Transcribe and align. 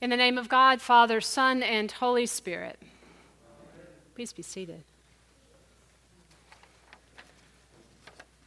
In 0.00 0.10
the 0.10 0.16
name 0.16 0.38
of 0.38 0.48
God, 0.48 0.80
Father, 0.80 1.20
Son, 1.20 1.60
and 1.60 1.90
Holy 1.90 2.24
Spirit. 2.24 2.78
Please 4.14 4.32
be 4.32 4.42
seated. 4.42 4.84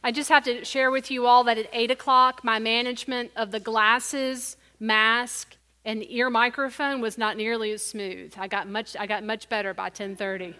I 0.02 0.12
just 0.12 0.30
have 0.30 0.44
to 0.44 0.64
share 0.64 0.90
with 0.90 1.10
you 1.10 1.26
all 1.26 1.44
that 1.44 1.58
at 1.58 1.68
8 1.70 1.90
o'clock, 1.90 2.42
my 2.42 2.58
management 2.58 3.32
of 3.36 3.50
the 3.50 3.60
glasses, 3.60 4.56
mask, 4.80 5.56
and 5.84 6.02
ear 6.08 6.30
microphone 6.30 7.02
was 7.02 7.18
not 7.18 7.36
nearly 7.36 7.70
as 7.72 7.84
smooth. 7.84 8.32
I 8.38 8.48
got 8.48 8.66
much, 8.66 8.96
I 8.98 9.06
got 9.06 9.22
much 9.22 9.50
better 9.50 9.74
by 9.74 9.84
1030. 9.84 10.54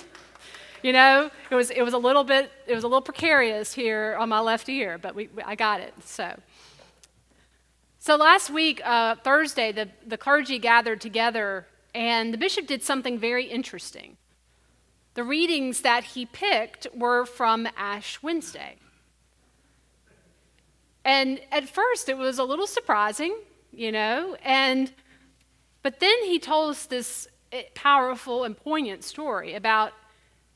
you 0.83 0.93
know, 0.93 1.31
it 1.49 1.55
was, 1.55 1.71
it 1.71 1.81
was 1.81 1.93
a 1.93 1.97
little 1.97 2.23
bit, 2.23 2.51
it 2.67 2.75
was 2.75 2.83
a 2.83 2.87
little 2.87 3.01
precarious 3.01 3.73
here 3.73 4.15
on 4.19 4.29
my 4.29 4.39
left 4.39 4.69
ear, 4.69 4.99
but 4.99 5.15
we, 5.15 5.29
I 5.43 5.55
got 5.55 5.81
it, 5.81 5.95
so. 6.05 6.37
So 8.05 8.17
last 8.17 8.49
week, 8.49 8.81
uh, 8.83 9.15
Thursday, 9.23 9.71
the, 9.71 9.87
the 10.05 10.17
clergy 10.17 10.59
gathered 10.59 10.99
together, 10.99 11.67
and 11.95 12.33
the 12.33 12.37
bishop 12.37 12.67
did 12.67 12.83
something 12.83 13.17
very 13.17 13.45
interesting. 13.45 14.17
The 15.13 15.23
readings 15.23 15.83
that 15.83 16.03
he 16.03 16.25
picked 16.25 16.85
were 16.93 17.25
from 17.25 17.65
Ash 17.77 18.21
Wednesday. 18.21 18.75
And 21.05 21.39
at 21.49 21.69
first, 21.69 22.09
it 22.09 22.17
was 22.17 22.39
a 22.39 22.43
little 22.43 22.67
surprising, 22.67 23.37
you 23.71 23.93
know, 23.93 24.35
and 24.43 24.91
but 25.81 26.01
then 26.01 26.25
he 26.25 26.39
told 26.39 26.71
us 26.71 26.85
this 26.85 27.29
eh, 27.53 27.63
powerful 27.73 28.43
and 28.43 28.57
poignant 28.57 29.05
story 29.05 29.53
about 29.53 29.93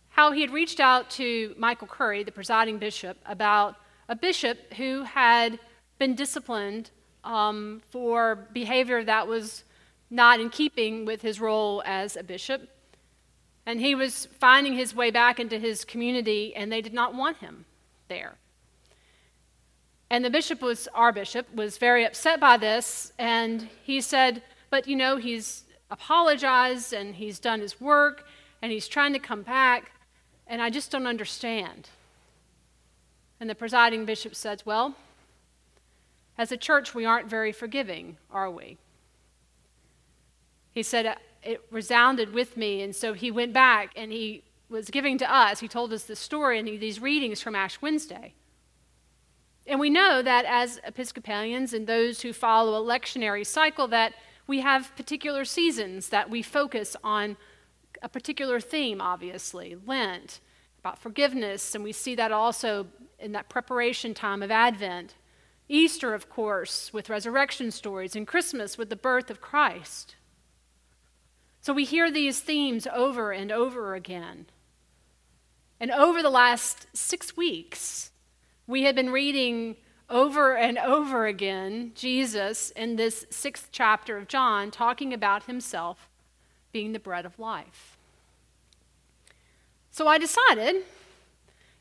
how 0.09 0.33
he 0.33 0.41
had 0.41 0.51
reached 0.51 0.81
out 0.81 1.09
to 1.11 1.55
Michael 1.57 1.87
Curry, 1.87 2.25
the 2.25 2.31
presiding 2.33 2.77
bishop, 2.77 3.17
about 3.25 3.77
a 4.09 4.17
bishop 4.17 4.73
who 4.73 5.03
had 5.03 5.59
been 5.97 6.13
disciplined 6.13 6.91
um, 7.23 7.81
for 7.89 8.47
behavior 8.53 9.03
that 9.03 9.27
was 9.27 9.63
not 10.09 10.39
in 10.39 10.49
keeping 10.49 11.05
with 11.05 11.21
his 11.21 11.39
role 11.39 11.83
as 11.85 12.15
a 12.15 12.23
bishop. 12.23 12.69
And 13.65 13.81
he 13.81 13.95
was 13.95 14.27
finding 14.39 14.73
his 14.73 14.95
way 14.95 15.11
back 15.11 15.39
into 15.39 15.59
his 15.59 15.83
community, 15.83 16.55
and 16.55 16.71
they 16.71 16.81
did 16.81 16.93
not 16.93 17.13
want 17.13 17.37
him 17.37 17.65
there. 18.07 18.35
And 20.09 20.23
the 20.23 20.29
bishop 20.29 20.61
was, 20.61 20.87
our 20.93 21.11
bishop, 21.11 21.53
was 21.53 21.77
very 21.77 22.05
upset 22.05 22.39
by 22.39 22.55
this, 22.55 23.11
and 23.19 23.67
he 23.83 23.99
said, 23.99 24.41
But 24.69 24.87
you 24.87 24.95
know, 24.95 25.17
he's 25.17 25.65
apologized 25.89 26.93
and 26.93 27.15
he's 27.15 27.39
done 27.39 27.61
his 27.61 27.79
work 27.79 28.25
and 28.61 28.71
he's 28.71 28.87
trying 28.87 29.13
to 29.13 29.19
come 29.19 29.43
back, 29.43 29.91
and 30.47 30.61
I 30.61 30.69
just 30.69 30.91
don't 30.91 31.05
understand. 31.05 31.89
And 33.39 33.49
the 33.49 33.55
presiding 33.55 34.05
bishop 34.05 34.33
says, 34.33 34.65
Well, 34.65 34.95
as 36.37 36.51
a 36.51 36.57
church, 36.57 36.93
we 36.93 37.05
aren't 37.05 37.27
very 37.27 37.51
forgiving, 37.51 38.17
are 38.31 38.49
we? 38.49 38.77
He 40.71 40.83
said, 40.83 41.05
uh, 41.05 41.15
It 41.43 41.61
resounded 41.71 42.33
with 42.33 42.55
me. 42.55 42.81
And 42.81 42.95
so 42.95 43.13
he 43.13 43.31
went 43.31 43.53
back 43.53 43.91
and 43.95 44.11
he 44.11 44.43
was 44.69 44.89
giving 44.89 45.17
to 45.17 45.33
us, 45.33 45.59
he 45.59 45.67
told 45.67 45.93
us 45.93 46.03
the 46.03 46.15
story 46.15 46.59
and 46.59 46.67
these 46.67 46.99
readings 46.99 47.41
from 47.41 47.55
Ash 47.55 47.81
Wednesday. 47.81 48.33
And 49.65 49.79
we 49.79 49.89
know 49.89 50.21
that 50.21 50.45
as 50.45 50.79
Episcopalians 50.83 51.73
and 51.73 51.87
those 51.87 52.21
who 52.21 52.33
follow 52.33 52.81
a 52.81 52.85
lectionary 52.85 53.45
cycle, 53.45 53.87
that 53.89 54.13
we 54.45 54.61
have 54.61 54.95
particular 54.95 55.43
seasons 55.43 56.09
that 56.09 56.29
we 56.29 56.41
focus 56.41 56.95
on 57.03 57.37
a 58.01 58.09
particular 58.09 58.59
theme, 58.59 59.01
obviously, 59.01 59.75
Lent, 59.85 60.39
about 60.79 60.99
forgiveness, 60.99 61.75
and 61.75 61.83
we 61.83 61.91
see 61.91 62.15
that 62.15 62.31
also 62.31 62.87
in 63.19 63.33
that 63.33 63.49
preparation 63.49 64.13
time 64.13 64.41
of 64.41 64.51
Advent. 64.51 65.15
Easter, 65.69 66.13
of 66.13 66.29
course, 66.29 66.93
with 66.93 67.09
resurrection 67.09 67.71
stories, 67.71 68.15
and 68.15 68.25
Christmas 68.25 68.77
with 68.77 68.89
the 68.89 68.95
birth 68.95 69.29
of 69.29 69.41
Christ. 69.41 70.15
So 71.61 71.73
we 71.73 71.83
hear 71.83 72.09
these 72.09 72.39
themes 72.39 72.87
over 72.93 73.31
and 73.31 73.51
over 73.51 73.93
again. 73.93 74.45
And 75.79 75.91
over 75.91 76.23
the 76.23 76.29
last 76.29 76.87
six 76.93 77.35
weeks, 77.35 78.11
we 78.65 78.83
have 78.83 78.95
been 78.95 79.11
reading 79.11 79.75
over 80.09 80.55
and 80.55 80.77
over 80.77 81.25
again 81.25 81.91
Jesus 81.93 82.71
in 82.71 82.95
this 82.95 83.25
sixth 83.29 83.69
chapter 83.71 84.17
of 84.17 84.27
John 84.27 84.71
talking 84.71 85.13
about 85.13 85.43
himself 85.43 86.09
being 86.71 86.93
the 86.93 86.99
bread 86.99 87.25
of 87.25 87.37
life. 87.37 87.97
So 89.91 90.07
I 90.07 90.17
decided, 90.17 90.83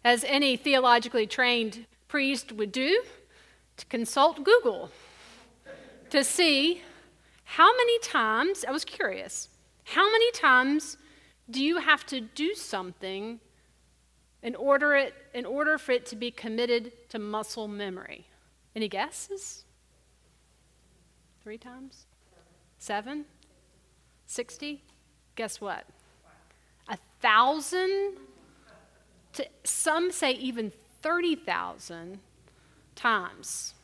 as 0.02 0.24
any 0.24 0.56
theologically 0.56 1.26
trained 1.26 1.86
priest 2.08 2.50
would 2.50 2.72
do, 2.72 3.02
to 3.76 3.86
consult 3.86 4.44
Google 4.44 4.90
to 6.10 6.24
see 6.24 6.82
how 7.44 7.70
many 7.76 7.98
times, 8.00 8.64
I 8.66 8.72
was 8.72 8.84
curious, 8.84 9.48
how 9.84 10.10
many 10.10 10.30
times 10.32 10.96
do 11.50 11.62
you 11.62 11.78
have 11.78 12.04
to 12.06 12.20
do 12.20 12.54
something 12.54 13.40
in 14.42 14.54
order, 14.54 14.94
it, 14.96 15.14
in 15.34 15.44
order 15.44 15.78
for 15.78 15.92
it 15.92 16.06
to 16.06 16.16
be 16.16 16.30
committed 16.30 16.92
to 17.10 17.18
muscle 17.18 17.68
memory? 17.68 18.26
Any 18.74 18.88
guesses? 18.88 19.64
Three 21.42 21.58
times? 21.58 22.06
Seven? 22.78 23.24
Sixty? 24.26 24.82
Guess 25.36 25.60
what? 25.60 25.84
A 26.88 26.98
thousand? 27.20 28.16
To, 29.34 29.46
some 29.64 30.10
say 30.10 30.32
even 30.32 30.72
30,000 31.02 32.18
times. 32.96 33.74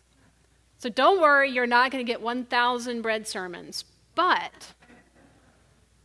So 0.78 0.88
don't 0.88 1.20
worry, 1.20 1.50
you're 1.50 1.66
not 1.66 1.92
going 1.92 2.04
to 2.04 2.10
get 2.10 2.20
1,000 2.20 3.02
bread 3.02 3.28
sermons. 3.28 3.84
But 4.14 4.72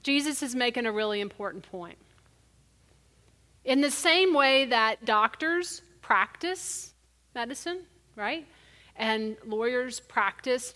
Jesus 0.03 0.43
is 0.43 0.55
making 0.55 0.85
a 0.85 0.91
really 0.91 1.19
important 1.19 1.69
point. 1.69 1.97
In 3.65 3.81
the 3.81 3.91
same 3.91 4.33
way 4.33 4.65
that 4.65 5.03
doctors 5.03 5.81
practice 6.01 6.93
medicine, 7.33 7.81
right? 8.15 8.47
And 8.95 9.35
lawyers 9.45 9.99
practice 9.99 10.73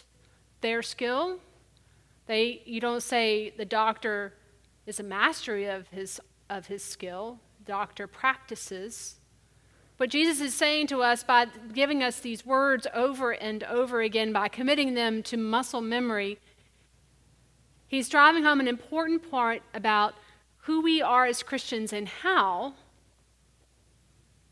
their 0.62 0.81
skill, 0.81 1.40
they, 2.28 2.62
you 2.66 2.80
don't 2.80 3.02
say 3.02 3.53
the 3.58 3.66
doctor 3.66 4.34
is 4.86 5.00
a 5.00 5.03
mastery 5.03 5.66
of 5.66 5.88
his, 5.90 6.20
of 6.50 6.68
his 6.68 6.84
skill. 6.84 7.40
Doctor 7.66 8.08
practices 8.08 9.16
what 10.02 10.10
Jesus 10.10 10.42
is 10.42 10.56
saying 10.56 10.88
to 10.88 11.04
us 11.04 11.24
by 11.24 11.46
giving 11.74 12.02
us 12.02 12.22
these 12.22 12.44
words 12.44 12.88
over 12.92 13.34
and 13.34 13.64
over 13.66 14.02
again, 14.02 14.34
by 14.34 14.48
committing 14.48 14.96
them 14.96 15.22
to 15.22 15.38
muscle 15.38 15.80
memory, 15.80 16.40
he's 17.88 18.10
driving 18.10 18.44
home 18.44 18.60
an 18.60 18.68
important 18.68 19.30
point 19.30 19.62
about 19.76 20.16
who 20.62 20.82
we 20.82 21.04
are 21.04 21.28
as 21.28 21.44
Christians 21.44 21.94
and 21.94 22.08
how 22.08 22.74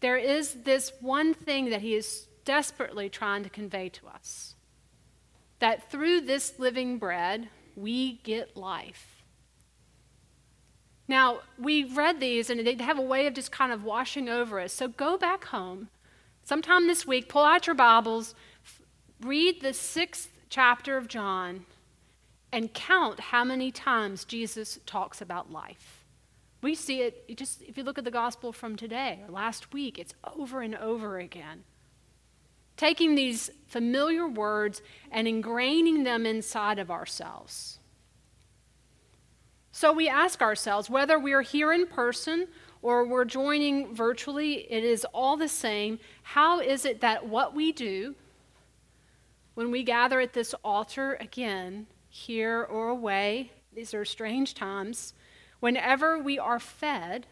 there 0.02 0.18
is 0.18 0.54
this 0.66 0.94
one 1.02 1.34
thing 1.34 1.72
that 1.72 1.82
he 1.82 1.96
is 1.96 2.28
desperately 2.46 3.10
trying 3.10 3.42
to 3.42 3.50
convey 3.50 3.90
to 3.90 4.06
us 4.06 4.54
that 5.58 5.90
through 5.90 6.22
this 6.22 6.60
living 6.60 7.00
bread, 7.00 7.50
we 7.76 8.20
get 8.22 8.56
life. 8.56 9.19
Now, 11.10 11.40
we've 11.58 11.98
read 11.98 12.20
these 12.20 12.52
and 12.52 12.66
they 12.66 12.76
have 12.76 13.00
a 13.00 13.02
way 13.02 13.26
of 13.26 13.34
just 13.34 13.52
kind 13.52 13.74
of 13.74 13.84
washing 13.84 14.30
over 14.30 14.60
us. 14.60 14.72
So 14.72 14.88
go 14.88 15.18
back 15.18 15.46
home 15.46 15.90
sometime 16.44 16.86
this 16.86 17.08
week, 17.08 17.28
pull 17.28 17.44
out 17.44 17.66
your 17.66 17.76
Bibles, 17.76 18.36
read 19.20 19.62
the 19.62 19.74
sixth 19.74 20.30
chapter 20.50 20.98
of 20.98 21.08
John, 21.08 21.66
and 22.52 22.76
count 22.76 23.20
how 23.20 23.44
many 23.44 23.72
times 23.72 24.24
Jesus 24.24 24.78
talks 24.86 25.20
about 25.20 25.52
life. 25.52 26.06
We 26.62 26.76
see 26.76 27.02
it 27.02 27.36
just 27.36 27.64
if 27.64 27.76
you 27.76 27.84
look 27.84 27.98
at 27.98 28.04
the 28.04 28.12
gospel 28.12 28.54
from 28.54 28.76
today 28.76 29.22
or 29.26 29.32
last 29.32 29.74
week, 29.74 29.98
it's 29.98 30.14
over 30.38 30.62
and 30.62 30.76
over 30.76 31.18
again. 31.18 31.64
Taking 32.78 33.16
these 33.16 33.50
familiar 33.68 34.28
words 34.28 34.84
and 35.12 35.28
ingraining 35.28 36.04
them 36.04 36.28
inside 36.28 36.78
of 36.78 36.92
ourselves. 36.92 37.79
So 39.72 39.94
we 39.94 40.10
ask 40.10 40.42
ourselves 40.42 40.90
whether 40.90 41.20
we're 41.20 41.42
here 41.42 41.72
in 41.72 41.88
person 41.88 42.48
or 42.82 43.06
we're 43.06 43.26
joining 43.26 43.94
virtually, 43.94 44.72
it 44.72 44.84
is 44.84 45.06
all 45.14 45.38
the 45.38 45.48
same. 45.48 46.00
How 46.24 46.60
is 46.60 46.86
it 46.86 47.02
that 47.02 47.28
what 47.28 47.54
we 47.54 47.72
do 47.72 48.16
when 49.54 49.72
we 49.72 49.84
gather 49.84 50.22
at 50.22 50.34
this 50.34 50.56
altar 50.64 51.18
again, 51.20 51.86
here 52.08 52.64
or 52.64 52.88
away, 52.88 53.52
these 53.74 53.94
are 53.94 54.06
strange 54.06 54.54
times, 54.54 55.14
whenever 55.60 56.18
we 56.18 56.40
are 56.40 56.60
fed, 56.60 57.28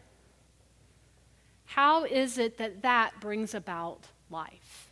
how 1.64 2.04
is 2.04 2.36
it 2.36 2.58
that 2.58 2.82
that 2.82 3.18
brings 3.20 3.54
about 3.54 4.08
life? 4.30 4.90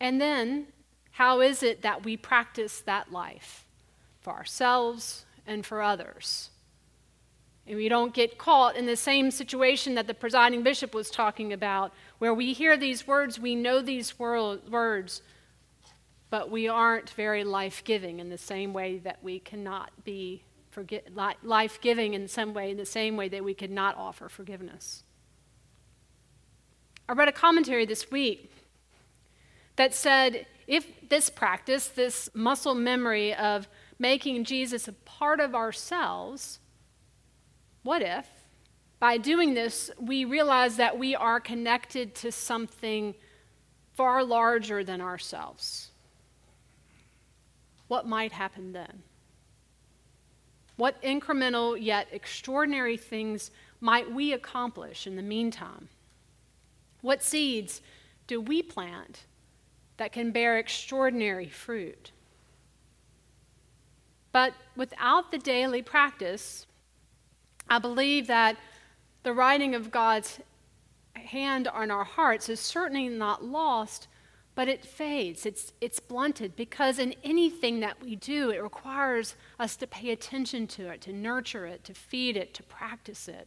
And 0.00 0.20
then, 0.20 0.68
how 1.12 1.40
is 1.40 1.62
it 1.62 1.82
that 1.82 2.04
we 2.04 2.16
practice 2.16 2.80
that 2.80 3.12
life? 3.12 3.67
For 4.28 4.34
ourselves 4.34 5.24
and 5.46 5.64
for 5.64 5.80
others. 5.80 6.50
And 7.66 7.76
we 7.76 7.88
don't 7.88 8.12
get 8.12 8.36
caught 8.36 8.76
in 8.76 8.84
the 8.84 8.96
same 8.96 9.30
situation 9.30 9.94
that 9.94 10.06
the 10.06 10.12
presiding 10.12 10.62
bishop 10.62 10.94
was 10.94 11.10
talking 11.10 11.52
about, 11.52 11.92
where 12.18 12.34
we 12.34 12.52
hear 12.52 12.76
these 12.76 13.06
words, 13.06 13.38
we 13.38 13.54
know 13.54 13.80
these 13.80 14.18
words, 14.18 15.22
but 16.28 16.50
we 16.50 16.68
aren't 16.68 17.08
very 17.10 17.42
life 17.42 17.82
giving 17.84 18.20
in 18.20 18.28
the 18.28 18.36
same 18.36 18.74
way 18.74 18.98
that 18.98 19.22
we 19.22 19.38
cannot 19.38 19.90
be 20.04 20.42
life 21.42 21.80
giving 21.80 22.12
in 22.14 22.28
some 22.28 22.52
way, 22.52 22.70
in 22.70 22.76
the 22.76 22.86
same 22.86 23.16
way 23.16 23.28
that 23.28 23.42
we 23.42 23.54
could 23.54 23.70
not 23.70 23.96
offer 23.96 24.28
forgiveness. 24.28 25.02
I 27.08 27.14
read 27.14 27.28
a 27.28 27.32
commentary 27.32 27.86
this 27.86 28.10
week 28.10 28.52
that 29.76 29.94
said 29.94 30.46
if 30.66 30.86
this 31.08 31.30
practice, 31.30 31.88
this 31.88 32.28
muscle 32.34 32.74
memory 32.74 33.34
of 33.34 33.68
making 33.98 34.44
Jesus 34.44 34.88
a 34.88 34.92
part 34.92 35.40
of 35.40 35.54
ourselves, 35.54 36.60
what 37.82 38.02
if 38.02 38.26
by 39.00 39.16
doing 39.16 39.54
this 39.54 39.90
we 40.00 40.24
realize 40.24 40.76
that 40.76 40.98
we 40.98 41.14
are 41.14 41.40
connected 41.40 42.14
to 42.16 42.32
something 42.32 43.14
far 43.94 44.22
larger 44.24 44.84
than 44.84 45.00
ourselves? 45.00 45.90
What 47.88 48.06
might 48.06 48.32
happen 48.32 48.72
then? 48.72 49.02
What 50.76 51.02
incremental 51.02 51.76
yet 51.80 52.08
extraordinary 52.12 52.96
things 52.96 53.50
might 53.80 54.12
we 54.12 54.32
accomplish 54.32 55.06
in 55.06 55.16
the 55.16 55.22
meantime? 55.22 55.88
What 57.00 57.22
seeds 57.22 57.80
do 58.26 58.40
we 58.40 58.62
plant 58.62 59.24
that 59.98 60.12
can 60.12 60.32
bear 60.32 60.58
extraordinary 60.58 61.48
fruit? 61.48 62.12
But 64.32 64.54
without 64.76 65.30
the 65.30 65.38
daily 65.38 65.82
practice, 65.82 66.66
I 67.68 67.78
believe 67.78 68.26
that 68.28 68.56
the 69.22 69.32
writing 69.32 69.74
of 69.74 69.90
God's 69.90 70.40
hand 71.14 71.68
on 71.68 71.90
our 71.90 72.04
hearts 72.04 72.48
is 72.48 72.60
certainly 72.60 73.08
not 73.08 73.44
lost, 73.44 74.08
but 74.54 74.68
it 74.68 74.84
fades, 74.84 75.46
it's, 75.46 75.72
it's 75.80 76.00
blunted, 76.00 76.56
because 76.56 76.98
in 76.98 77.14
anything 77.22 77.80
that 77.80 78.02
we 78.02 78.16
do, 78.16 78.50
it 78.50 78.62
requires 78.62 79.36
us 79.60 79.76
to 79.76 79.86
pay 79.86 80.10
attention 80.10 80.66
to 80.66 80.88
it, 80.88 81.00
to 81.02 81.12
nurture 81.12 81.66
it, 81.66 81.84
to 81.84 81.94
feed 81.94 82.36
it, 82.36 82.54
to 82.54 82.62
practice 82.64 83.28
it. 83.28 83.46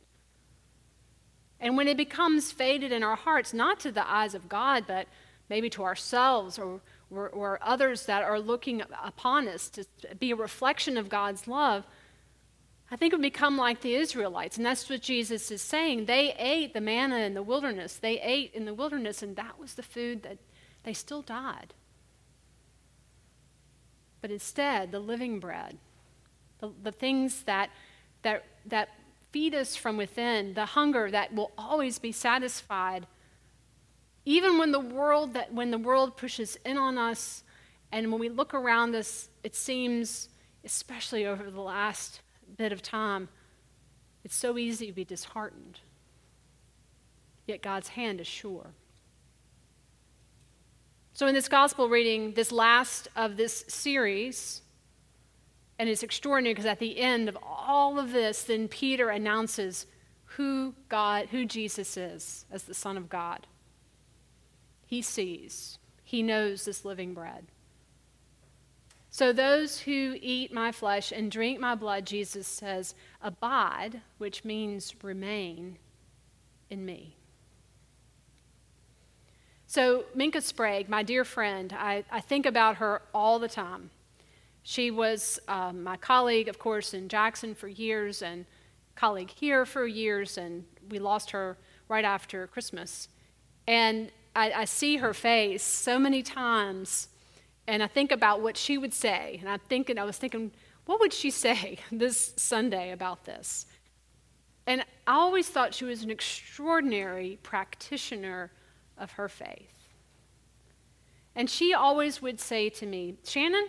And 1.59 1.75
when 1.75 1.87
it 1.87 1.97
becomes 1.97 2.51
faded 2.51 2.91
in 2.91 3.03
our 3.03 3.15
hearts, 3.15 3.53
not 3.53 3.79
to 3.81 3.91
the 3.91 4.09
eyes 4.09 4.33
of 4.33 4.47
God, 4.47 4.85
but 4.87 5.07
maybe 5.51 5.69
to 5.69 5.83
ourselves 5.83 6.57
or, 6.57 6.79
or, 7.11 7.27
or 7.29 7.59
others 7.61 8.05
that 8.05 8.23
are 8.23 8.39
looking 8.39 8.81
upon 9.03 9.49
us 9.49 9.67
to 9.67 9.85
be 10.17 10.31
a 10.31 10.35
reflection 10.35 10.95
of 10.95 11.09
God's 11.09 11.45
love, 11.45 11.85
I 12.89 12.95
think 12.95 13.13
we 13.13 13.19
become 13.19 13.57
like 13.57 13.81
the 13.81 13.95
Israelites. 13.95 14.55
And 14.55 14.65
that's 14.65 14.89
what 14.89 15.01
Jesus 15.01 15.51
is 15.51 15.61
saying. 15.61 16.05
They 16.05 16.33
ate 16.39 16.73
the 16.73 16.79
manna 16.79 17.17
in 17.17 17.33
the 17.33 17.43
wilderness. 17.43 17.97
They 17.97 18.17
ate 18.21 18.53
in 18.53 18.63
the 18.63 18.73
wilderness, 18.73 19.21
and 19.21 19.35
that 19.35 19.59
was 19.59 19.73
the 19.73 19.83
food 19.83 20.23
that 20.23 20.37
they 20.83 20.93
still 20.93 21.21
died. 21.21 21.73
But 24.21 24.31
instead, 24.31 24.93
the 24.93 24.99
living 24.99 25.41
bread, 25.41 25.79
the, 26.59 26.71
the 26.81 26.93
things 26.93 27.43
that, 27.43 27.71
that, 28.21 28.45
that 28.67 28.87
feed 29.31 29.53
us 29.53 29.75
from 29.75 29.97
within, 29.97 30.53
the 30.53 30.67
hunger 30.67 31.11
that 31.11 31.33
will 31.33 31.51
always 31.57 31.99
be 31.99 32.13
satisfied, 32.13 33.05
even 34.25 34.57
when 34.57 34.71
the 34.71 34.79
world 34.79 35.33
that 35.33 35.53
when 35.53 35.71
the 35.71 35.77
world 35.77 36.17
pushes 36.17 36.57
in 36.65 36.77
on 36.77 36.97
us, 36.97 37.43
and 37.91 38.11
when 38.11 38.19
we 38.19 38.29
look 38.29 38.53
around 38.53 38.95
us, 38.95 39.29
it 39.43 39.55
seems, 39.55 40.29
especially 40.63 41.25
over 41.25 41.49
the 41.49 41.61
last 41.61 42.21
bit 42.57 42.71
of 42.71 42.81
time, 42.81 43.29
it's 44.23 44.35
so 44.35 44.57
easy 44.57 44.85
to 44.87 44.93
be 44.93 45.03
disheartened. 45.03 45.79
Yet 47.47 47.61
God's 47.61 47.89
hand 47.89 48.21
is 48.21 48.27
sure. 48.27 48.67
So, 51.13 51.27
in 51.27 51.33
this 51.33 51.49
gospel 51.49 51.89
reading, 51.89 52.33
this 52.33 52.51
last 52.51 53.07
of 53.15 53.35
this 53.35 53.65
series, 53.67 54.61
and 55.77 55.89
it's 55.89 56.03
extraordinary 56.03 56.53
because 56.53 56.65
at 56.65 56.79
the 56.79 56.99
end 56.99 57.27
of 57.27 57.37
all 57.43 57.99
of 57.99 58.11
this, 58.11 58.43
then 58.43 58.67
Peter 58.67 59.09
announces 59.09 59.87
who 60.23 60.73
God, 60.87 61.27
who 61.31 61.45
Jesus 61.45 61.97
is 61.97 62.45
as 62.51 62.63
the 62.63 62.73
Son 62.73 62.95
of 62.95 63.09
God. 63.09 63.47
He 64.91 65.01
sees, 65.01 65.79
he 66.03 66.21
knows 66.21 66.65
this 66.65 66.83
living 66.83 67.13
bread. 67.13 67.47
So, 69.09 69.31
those 69.31 69.79
who 69.79 70.17
eat 70.19 70.53
my 70.53 70.73
flesh 70.73 71.13
and 71.13 71.31
drink 71.31 71.61
my 71.61 71.75
blood, 71.75 72.05
Jesus 72.05 72.45
says, 72.45 72.93
abide, 73.21 74.01
which 74.17 74.43
means 74.43 74.93
remain 75.01 75.77
in 76.69 76.83
me. 76.83 77.15
So, 79.65 80.03
Minka 80.13 80.41
Sprague, 80.41 80.89
my 80.89 81.03
dear 81.03 81.23
friend, 81.23 81.71
I, 81.71 82.03
I 82.11 82.19
think 82.19 82.45
about 82.45 82.75
her 82.75 83.01
all 83.13 83.39
the 83.39 83.47
time. 83.47 83.91
She 84.61 84.91
was 84.91 85.39
um, 85.47 85.83
my 85.83 85.95
colleague, 85.95 86.49
of 86.49 86.59
course, 86.59 86.93
in 86.93 87.07
Jackson 87.07 87.55
for 87.55 87.69
years, 87.69 88.21
and 88.21 88.45
colleague 88.95 89.31
here 89.31 89.65
for 89.65 89.87
years, 89.87 90.37
and 90.37 90.65
we 90.89 90.99
lost 90.99 91.31
her 91.31 91.55
right 91.87 92.03
after 92.03 92.45
Christmas. 92.47 93.07
And 93.65 94.11
I, 94.35 94.51
I 94.51 94.65
see 94.65 94.97
her 94.97 95.13
face 95.13 95.63
so 95.63 95.99
many 95.99 96.23
times, 96.23 97.09
and 97.67 97.83
I 97.83 97.87
think 97.87 98.11
about 98.11 98.41
what 98.41 98.57
she 98.57 98.77
would 98.77 98.93
say. 98.93 99.37
And 99.39 99.49
I'm 99.49 99.59
thinking, 99.67 99.97
I 99.97 100.03
was 100.03 100.17
thinking, 100.17 100.51
what 100.85 100.99
would 100.99 101.13
she 101.13 101.31
say 101.45 101.79
this 101.91 102.33
Sunday 102.37 102.91
about 102.91 103.25
this? 103.25 103.65
And 104.67 104.81
I 105.07 105.13
always 105.13 105.49
thought 105.49 105.73
she 105.73 105.85
was 105.85 106.03
an 106.03 106.11
extraordinary 106.11 107.39
practitioner 107.43 108.51
of 108.97 109.11
her 109.13 109.27
faith. 109.27 109.89
And 111.35 111.49
she 111.49 111.73
always 111.73 112.21
would 112.21 112.39
say 112.39 112.69
to 112.69 112.85
me, 112.85 113.15
Shannon, 113.23 113.67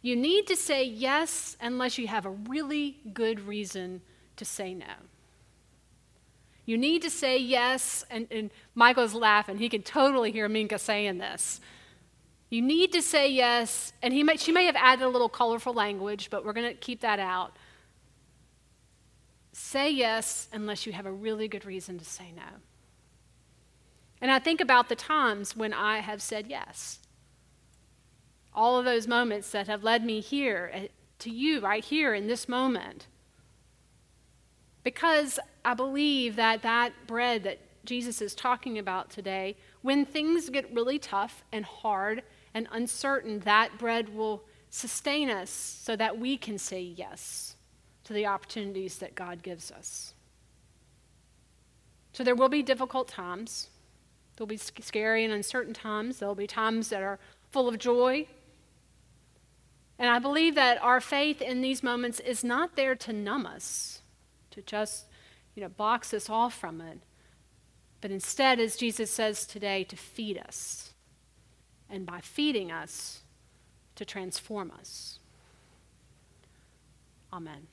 you 0.00 0.16
need 0.16 0.46
to 0.46 0.56
say 0.56 0.84
yes 0.84 1.56
unless 1.60 1.98
you 1.98 2.06
have 2.06 2.26
a 2.26 2.30
really 2.30 2.98
good 3.12 3.40
reason 3.40 4.02
to 4.36 4.44
say 4.44 4.72
no. 4.72 4.86
You 6.66 6.76
need 6.76 7.02
to 7.02 7.10
say 7.10 7.38
yes, 7.38 8.04
and, 8.10 8.26
and 8.30 8.50
Michael's 8.74 9.14
laughing. 9.14 9.58
He 9.58 9.68
can 9.68 9.82
totally 9.82 10.32
hear 10.32 10.48
Minka 10.48 10.78
saying 10.78 11.18
this. 11.18 11.60
You 12.50 12.60
need 12.60 12.92
to 12.92 13.02
say 13.02 13.30
yes, 13.30 13.92
and 14.02 14.12
he 14.12 14.24
may, 14.24 14.36
she 14.36 14.52
may 14.52 14.66
have 14.66 14.76
added 14.76 15.04
a 15.04 15.08
little 15.08 15.28
colorful 15.28 15.72
language, 15.72 16.28
but 16.28 16.44
we're 16.44 16.52
going 16.52 16.68
to 16.68 16.74
keep 16.74 17.00
that 17.00 17.20
out. 17.20 17.56
Say 19.52 19.90
yes 19.90 20.48
unless 20.52 20.86
you 20.86 20.92
have 20.92 21.06
a 21.06 21.12
really 21.12 21.48
good 21.48 21.64
reason 21.64 21.98
to 21.98 22.04
say 22.04 22.32
no. 22.36 22.60
And 24.20 24.30
I 24.30 24.38
think 24.38 24.60
about 24.60 24.88
the 24.88 24.96
times 24.96 25.56
when 25.56 25.72
I 25.72 26.00
have 26.00 26.20
said 26.20 26.46
yes. 26.48 26.98
All 28.54 28.78
of 28.78 28.84
those 28.84 29.06
moments 29.06 29.50
that 29.50 29.66
have 29.68 29.84
led 29.84 30.04
me 30.04 30.20
here 30.20 30.70
eh, 30.72 30.86
to 31.20 31.30
you 31.30 31.60
right 31.60 31.84
here 31.84 32.14
in 32.14 32.26
this 32.26 32.48
moment. 32.48 33.06
Because 34.82 35.38
I 35.66 35.74
believe 35.74 36.36
that 36.36 36.62
that 36.62 36.92
bread 37.08 37.42
that 37.42 37.58
Jesus 37.84 38.22
is 38.22 38.36
talking 38.36 38.78
about 38.78 39.10
today, 39.10 39.56
when 39.82 40.04
things 40.04 40.48
get 40.48 40.72
really 40.72 41.00
tough 41.00 41.44
and 41.50 41.64
hard 41.64 42.22
and 42.54 42.68
uncertain, 42.70 43.40
that 43.40 43.76
bread 43.76 44.14
will 44.14 44.44
sustain 44.70 45.28
us 45.28 45.50
so 45.50 45.96
that 45.96 46.20
we 46.20 46.36
can 46.36 46.56
say 46.56 46.80
yes 46.80 47.56
to 48.04 48.12
the 48.12 48.26
opportunities 48.26 48.98
that 48.98 49.16
God 49.16 49.42
gives 49.42 49.72
us. 49.72 50.14
So 52.12 52.22
there 52.22 52.36
will 52.36 52.48
be 52.48 52.62
difficult 52.62 53.08
times. 53.08 53.68
There'll 54.36 54.46
be 54.46 54.56
scary 54.58 55.24
and 55.24 55.34
uncertain 55.34 55.74
times. 55.74 56.18
There'll 56.18 56.36
be 56.36 56.46
times 56.46 56.90
that 56.90 57.02
are 57.02 57.18
full 57.50 57.66
of 57.66 57.78
joy. 57.78 58.28
And 59.98 60.08
I 60.10 60.20
believe 60.20 60.54
that 60.54 60.80
our 60.80 61.00
faith 61.00 61.42
in 61.42 61.60
these 61.60 61.82
moments 61.82 62.20
is 62.20 62.44
not 62.44 62.76
there 62.76 62.94
to 62.94 63.12
numb 63.12 63.46
us, 63.46 64.02
to 64.52 64.62
just, 64.62 65.06
you 65.56 65.62
know, 65.62 65.68
box 65.68 66.14
us 66.14 66.30
off 66.30 66.54
from 66.54 66.80
it, 66.80 67.00
but 68.00 68.12
instead, 68.12 68.60
as 68.60 68.76
Jesus 68.76 69.10
says 69.10 69.46
today, 69.46 69.82
to 69.84 69.96
feed 69.96 70.38
us. 70.38 70.92
And 71.90 72.04
by 72.06 72.20
feeding 72.20 72.70
us, 72.70 73.22
to 73.96 74.04
transform 74.04 74.70
us. 74.78 75.18
Amen. 77.32 77.66